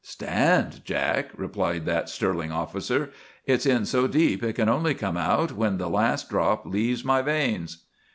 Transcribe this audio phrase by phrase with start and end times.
[0.03, 3.11] "Stand, Jack?" replied that sterling officer,
[3.45, 7.21] "it's in so deep it can only come out when the last drop leaves my
[7.21, 7.83] veins."